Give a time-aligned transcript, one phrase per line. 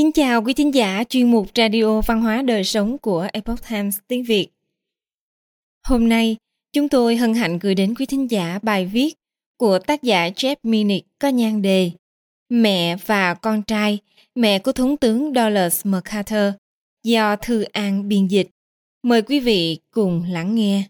[0.00, 3.98] Kính chào quý thính giả chuyên mục Radio Văn hóa Đời Sống của Epoch Times
[4.08, 4.48] tiếng Việt.
[5.88, 6.36] Hôm nay,
[6.72, 9.14] chúng tôi hân hạnh gửi đến quý thính giả bài viết
[9.56, 11.90] của tác giả Jeff Minnick có nhan đề
[12.48, 13.98] Mẹ và con trai,
[14.34, 16.54] mẹ của Thống tướng Douglas MacArthur
[17.04, 18.48] do Thư An biên dịch.
[19.02, 20.84] Mời quý vị cùng lắng nghe.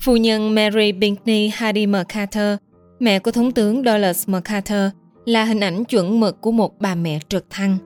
[0.00, 2.58] Phu nhân Mary Pinckney Hardy MacArthur,
[3.00, 4.92] mẹ của Thống tướng Douglas MacArthur,
[5.24, 7.76] là hình ảnh chuẩn mực của một bà mẹ trực thăng.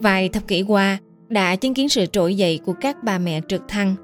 [0.00, 0.98] Vài thập kỷ qua,
[1.28, 3.94] đã chứng kiến sự trỗi dậy của các bà mẹ trực thăng.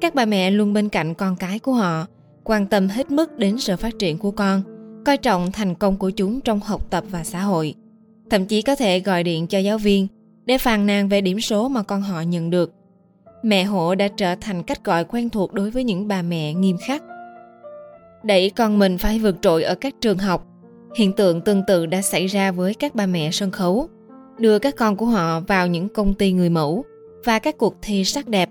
[0.00, 2.06] Các bà mẹ luôn bên cạnh con cái của họ,
[2.44, 4.62] quan tâm hết mức đến sự phát triển của con,
[5.04, 7.74] coi trọng thành công của chúng trong học tập và xã hội.
[8.30, 10.06] Thậm chí có thể gọi điện cho giáo viên
[10.44, 12.72] để phàn nàn về điểm số mà con họ nhận được.
[13.42, 16.76] Mẹ hộ đã trở thành cách gọi quen thuộc đối với những bà mẹ nghiêm
[16.86, 17.02] khắc.
[18.22, 20.46] Đẩy con mình phải vượt trội ở các trường học,
[20.96, 23.88] hiện tượng tương tự đã xảy ra với các bà mẹ sân khấu
[24.38, 26.84] đưa các con của họ vào những công ty người mẫu
[27.24, 28.50] và các cuộc thi sắc đẹp.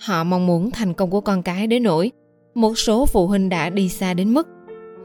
[0.00, 2.10] Họ mong muốn thành công của con cái đến nỗi
[2.54, 4.48] một số phụ huynh đã đi xa đến mức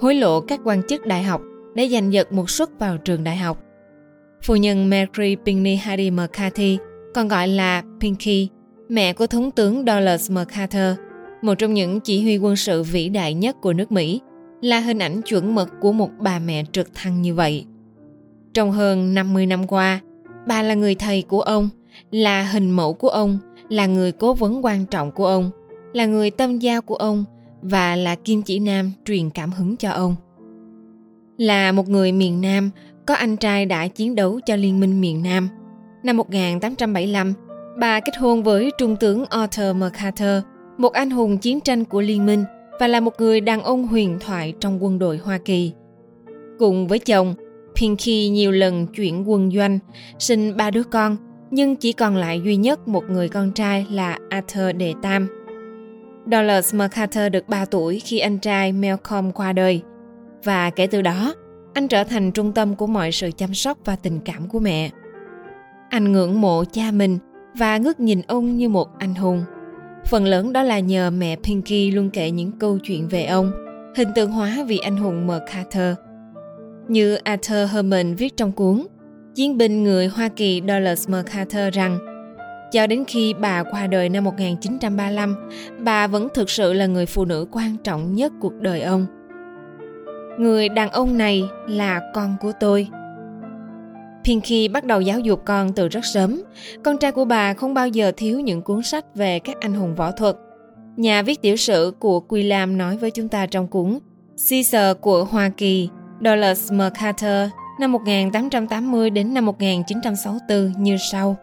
[0.02, 1.42] hối lộ các quan chức đại học
[1.76, 3.62] để giành giật một suất vào trường đại học.
[4.44, 6.78] Phu nhân Mary Pinckney Hardy McCarthy,
[7.14, 8.50] còn gọi là Pinky,
[8.90, 11.00] mẹ của Thống tướng Douglas MacArthur,
[11.46, 14.22] một trong những chỉ huy quân sự vĩ đại nhất của nước Mỹ,
[14.62, 17.66] là hình ảnh chuẩn mực của một bà mẹ trực thăng như vậy.
[18.54, 20.00] Trong hơn 50 năm qua,
[20.48, 21.70] bà là người thầy của ông,
[22.12, 25.52] là hình mẫu của ông, là người cố vấn quan trọng của ông,
[25.94, 27.26] là người tâm giao của ông
[27.62, 30.16] và là kim chỉ nam truyền cảm hứng cho ông.
[31.38, 32.70] Là một người miền Nam,
[33.06, 35.50] có anh trai đã chiến đấu cho Liên minh miền Nam.
[36.04, 37.34] Năm 1875,
[37.80, 40.44] bà kết hôn với Trung tướng Arthur MacArthur,
[40.78, 42.44] một anh hùng chiến tranh của Liên minh
[42.80, 45.73] và là một người đàn ông huyền thoại trong quân đội Hoa Kỳ.
[46.59, 47.36] Cùng với chồng,
[47.76, 49.80] Pinky nhiều lần chuyển quân doanh,
[50.19, 51.18] sinh ba đứa con,
[51.52, 55.28] nhưng chỉ còn lại duy nhất một người con trai là Arthur Đệ Tam.
[56.31, 59.81] Douglas MacArthur được 3 tuổi khi anh trai Malcolm qua đời,
[60.44, 61.36] và kể từ đó,
[61.74, 64.90] anh trở thành trung tâm của mọi sự chăm sóc và tình cảm của mẹ.
[65.90, 67.18] Anh ngưỡng mộ cha mình
[67.57, 69.44] và ngước nhìn ông như một anh hùng.
[70.06, 73.52] Phần lớn đó là nhờ mẹ Pinky luôn kể những câu chuyện về ông,
[73.96, 76.06] hình tượng hóa vị anh hùng MacArthur
[76.88, 78.86] như Arthur Herman viết trong cuốn
[79.36, 81.98] Chiến binh người Hoa Kỳ Douglas MacArthur rằng
[82.72, 85.36] cho đến khi bà qua đời năm 1935,
[85.80, 89.06] bà vẫn thực sự là người phụ nữ quan trọng nhất cuộc đời ông.
[90.40, 92.88] Người đàn ông này là con của tôi.
[94.25, 96.41] Pinky bắt đầu giáo dục con từ rất sớm.
[96.84, 99.96] Con trai của bà không bao giờ thiếu những cuốn sách về các anh hùng
[99.96, 100.36] võ thuật.
[100.97, 104.00] Nhà viết tiểu sử của Lam nói với chúng ta trong cuốn
[104.50, 105.90] Caesar của Hoa Kỳ
[106.22, 111.36] Douglas MacArthur năm 1880 đến năm 1964 như sau.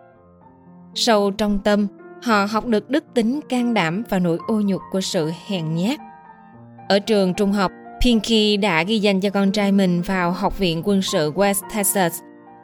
[0.94, 1.86] Sâu trong tâm,
[2.22, 6.00] họ học được đức tính can đảm và nỗi ô nhục của sự hèn nhát.
[6.88, 10.82] Ở trường trung học, Pinky đã ghi danh cho con trai mình vào Học viện
[10.84, 12.12] quân sự West Texas.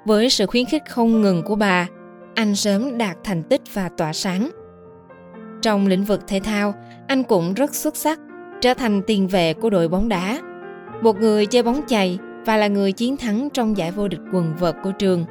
[0.08, 1.86] Với sự khuyến khích không ngừng của bà,
[2.34, 4.50] anh sớm đạt thành tích và tỏa sáng.
[5.62, 6.74] Trong lĩnh vực thể thao,
[7.08, 8.20] anh cũng rất xuất sắc,
[8.60, 10.40] trở thành tiền vệ của đội bóng đá
[11.02, 14.54] một người chơi bóng chày và là người chiến thắng trong giải vô địch quần
[14.58, 15.24] vợt của trường.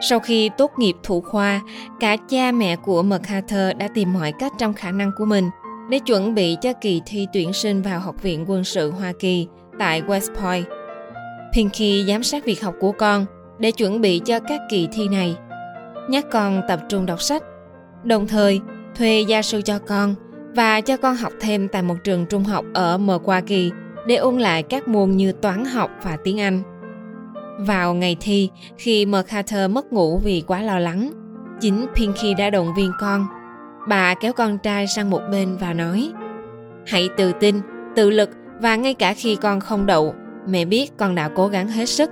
[0.00, 1.60] Sau khi tốt nghiệp thủ khoa,
[2.00, 5.50] cả cha mẹ của MacArthur đã tìm mọi cách trong khả năng của mình
[5.90, 9.46] để chuẩn bị cho kỳ thi tuyển sinh vào Học viện Quân sự Hoa Kỳ
[9.78, 10.66] tại West Point.
[11.54, 13.26] Pinky giám sát việc học của con
[13.58, 15.36] để chuẩn bị cho các kỳ thi này.
[16.08, 17.42] Nhắc con tập trung đọc sách,
[18.04, 18.60] đồng thời
[18.94, 20.14] thuê gia sư cho con
[20.54, 23.70] và cho con học thêm tại một trường trung học ở Milwaukee
[24.06, 26.62] để ôn lại các môn như toán học và tiếng Anh.
[27.58, 31.10] Vào ngày thi, khi MacArthur mất ngủ vì quá lo lắng,
[31.60, 33.26] chính Pinky đã động viên con.
[33.88, 36.12] Bà kéo con trai sang một bên và nói
[36.86, 37.60] Hãy tự tin,
[37.96, 38.30] tự lực
[38.60, 40.14] và ngay cả khi con không đậu,
[40.48, 42.10] mẹ biết con đã cố gắng hết sức.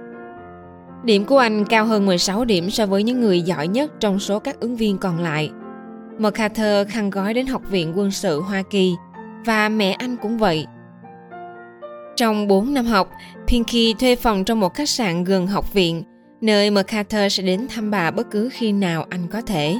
[1.04, 4.38] Điểm của anh cao hơn 16 điểm so với những người giỏi nhất trong số
[4.38, 5.50] các ứng viên còn lại.
[6.18, 8.94] MacArthur khăn gói đến Học viện Quân sự Hoa Kỳ
[9.44, 10.66] và mẹ anh cũng vậy–
[12.16, 13.10] trong 4 năm học,
[13.46, 16.02] Pinky thuê phòng trong một khách sạn gần học viện,
[16.40, 19.78] nơi MacArthur sẽ đến thăm bà bất cứ khi nào anh có thể,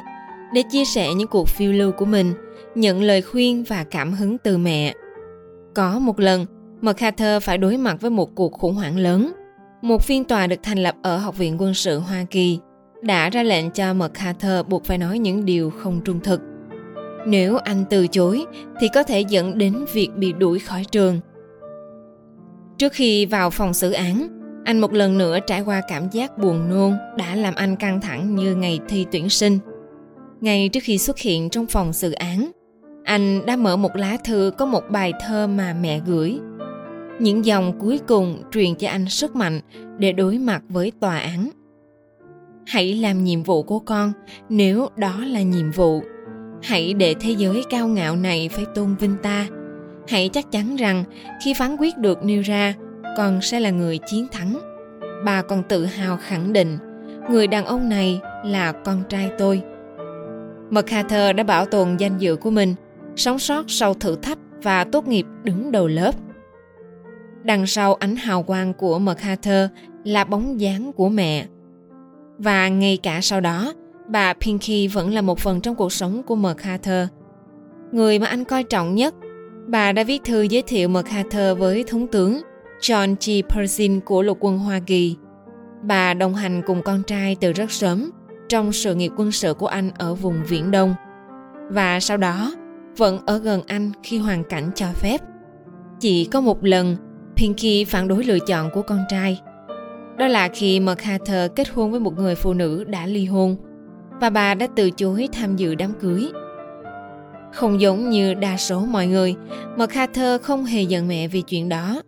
[0.55, 2.35] để chia sẻ những cuộc phiêu lưu của mình,
[2.75, 4.95] nhận lời khuyên và cảm hứng từ mẹ.
[5.75, 6.47] Có một lần,
[6.81, 9.33] MacArthur phải đối mặt với một cuộc khủng hoảng lớn.
[9.83, 12.59] Một phiên tòa được thành lập ở Học viện Quân sự Hoa Kỳ
[13.03, 16.41] đã ra lệnh cho MacArthur buộc phải nói những điều không trung thực.
[17.27, 18.45] Nếu anh từ chối
[18.81, 21.21] thì có thể dẫn đến việc bị đuổi khỏi trường–
[22.83, 24.29] Trước khi vào phòng xử án,
[24.65, 28.35] Anh một lần nữa trải qua cảm giác buồn nôn đã làm anh căng thẳng
[28.35, 29.59] như ngày thi tuyển sinh.
[30.41, 32.51] Ngay trước khi xuất hiện trong phòng xử án,
[33.05, 36.39] anh đã mở một lá thư có một bài thơ mà mẹ gửi.
[37.23, 39.61] Những dòng cuối cùng truyền cho anh sức mạnh
[39.99, 41.51] để đối mặt với tòa án.
[42.67, 44.13] Hãy làm nhiệm vụ của con
[44.49, 46.03] nếu đó là nhiệm vụ.
[46.63, 49.47] Hãy để thế giới cao ngạo này phải tôn vinh ta.
[50.09, 51.05] Hãy chắc chắn rằng
[51.45, 52.75] khi phán quyết được nêu ra,
[53.17, 54.59] con sẽ là người chiến thắng.
[55.25, 56.79] Bà còn tự hào khẳng định,
[57.31, 59.63] người đàn ông này là con trai tôi.
[60.71, 62.75] MacArthur đã bảo tồn danh dự của mình,
[63.17, 66.15] sống sót sau thử thách và tốt nghiệp đứng đầu lớp.
[67.45, 69.71] Đằng sau ánh hào quang của MacArthur
[70.05, 71.47] là bóng dáng của mẹ.
[72.39, 73.73] Và ngay cả sau đó,
[74.09, 77.09] bà Pinky vẫn là một phần trong cuộc sống của MacArthur.
[77.93, 79.15] Người mà anh coi trọng nhất,
[79.67, 82.41] bà đã viết thư giới thiệu MacArthur với thống tướng
[82.81, 83.49] John G.
[83.55, 85.17] Pershing của lục quân Hoa Kỳ.
[85.83, 88.11] Bà đồng hành cùng con trai từ rất sớm
[88.49, 90.95] trong sự nghiệp quân sự của anh ở vùng Viễn Đông.
[91.71, 92.53] Và sau đó,
[92.97, 95.21] vẫn ở gần anh khi hoàn cảnh cho phép.
[96.01, 96.97] Chỉ có một lần,
[97.43, 99.41] Pinky phản đối lựa chọn của con trai.
[100.19, 103.57] Đó là khi MacArthur kết hôn với một người phụ nữ đã ly hôn
[104.21, 106.29] và bà đã từ chối tham dự đám cưới.
[107.53, 109.35] Không giống như đa số mọi người,
[109.77, 112.03] MacArthur không hề giận mẹ vì chuyện đó.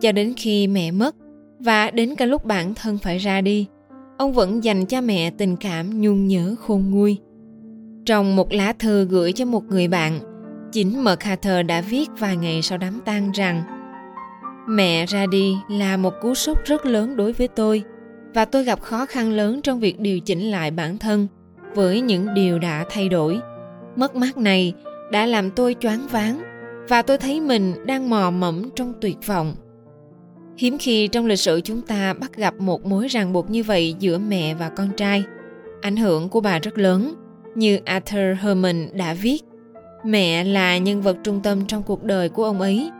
[0.00, 1.14] Cho đến khi mẹ mất
[1.58, 3.66] và đến cả lúc bản thân phải ra đi,
[4.18, 7.18] ông vẫn dành cho mẹ tình cảm nhung nhớ khôn nguôi.
[8.06, 10.20] Trong một lá thư gửi cho một người bạn,
[10.72, 13.62] chính MacArthur đã viết vài ngày sau đám tang rằng
[14.66, 17.82] Mẹ ra đi là một cú sốc rất lớn đối với tôi
[18.34, 21.26] và tôi gặp khó khăn lớn trong việc điều chỉnh lại bản thân
[21.74, 23.40] với những điều đã thay đổi.
[23.96, 24.74] Mất mát này
[25.12, 26.42] đã làm tôi choáng váng
[26.88, 29.54] và tôi thấy mình đang mò mẫm trong tuyệt vọng.
[30.56, 33.94] Hiếm khi trong lịch sử chúng ta bắt gặp một mối ràng buộc như vậy
[33.98, 35.24] giữa mẹ và con trai.
[35.80, 37.14] Ảnh hưởng của bà rất lớn,
[37.54, 39.42] như Arthur Herman đã viết.
[40.04, 42.90] Mẹ là nhân vật trung tâm trong cuộc đời của ông ấy.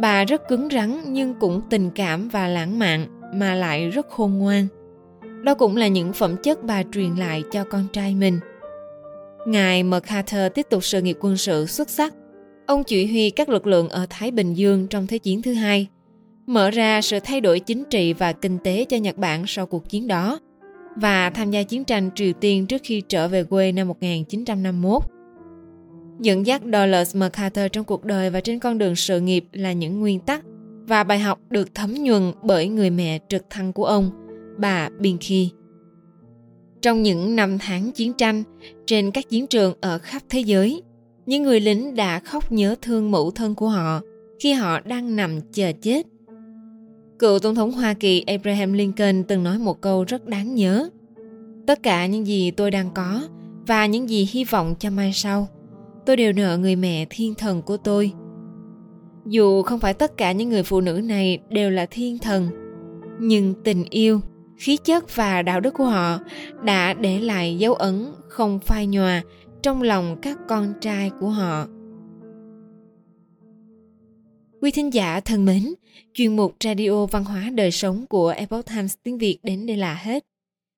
[0.00, 4.38] Bà rất cứng rắn nhưng cũng tình cảm và lãng mạn mà lại rất khôn
[4.38, 4.66] ngoan.
[5.44, 8.40] Đó cũng là những phẩm chất bà truyền lại cho con trai mình.
[9.46, 12.14] Ngài MacArthur tiếp tục sự nghiệp quân sự xuất sắc.
[12.66, 15.86] Ông chỉ huy các lực lượng ở Thái Bình Dương trong Thế chiến thứ hai,
[16.46, 19.90] mở ra sự thay đổi chính trị và kinh tế cho Nhật Bản sau cuộc
[19.90, 20.38] chiến đó
[20.96, 25.02] và tham gia chiến tranh Triều Tiên trước khi trở về quê năm 1951.
[26.20, 30.00] Dẫn dắt Douglas MacArthur trong cuộc đời và trên con đường sự nghiệp là những
[30.00, 30.44] nguyên tắc
[30.86, 34.10] và bài học được thấm nhuần bởi người mẹ trực thăng của ông,
[34.58, 35.50] bà Binky.
[36.82, 38.42] Trong những năm tháng chiến tranh,
[38.86, 40.82] trên các chiến trường ở khắp thế giới,
[41.26, 44.00] những người lính đã khóc nhớ thương mẫu thân của họ
[44.40, 46.06] khi họ đang nằm chờ chết
[47.18, 50.88] Cựu Tổng thống Hoa Kỳ Abraham Lincoln từng nói một câu rất đáng nhớ.
[51.66, 53.28] Tất cả những gì tôi đang có
[53.66, 55.48] và những gì hy vọng cho mai sau,
[56.06, 58.12] tôi đều nợ người mẹ thiên thần của tôi.
[59.26, 62.48] Dù không phải tất cả những người phụ nữ này đều là thiên thần,
[63.20, 64.20] nhưng tình yêu,
[64.56, 66.18] khí chất và đạo đức của họ
[66.62, 69.22] đã để lại dấu ấn không phai nhòa
[69.62, 71.66] trong lòng các con trai của họ.
[74.60, 75.74] Quý thính giả thân mến,
[76.14, 79.94] chuyên mục Radio Văn hóa Đời Sống của Epoch Times tiếng Việt đến đây là
[79.94, 80.24] hết.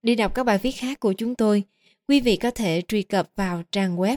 [0.03, 1.63] Để đọc các bài viết khác của chúng tôi,
[2.09, 4.17] quý vị có thể truy cập vào trang web